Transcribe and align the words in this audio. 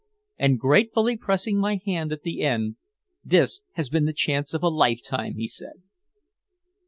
And 0.39 0.57
gratefully 0.57 1.15
pressing 1.15 1.59
my 1.59 1.79
hand 1.85 2.11
at 2.11 2.23
the 2.23 2.41
end, 2.41 2.77
"This 3.23 3.61
has 3.73 3.89
been 3.89 4.05
the 4.05 4.13
chance 4.13 4.51
of 4.51 4.63
a 4.63 4.67
lifetime," 4.67 5.35
he 5.35 5.47
said. 5.47 5.83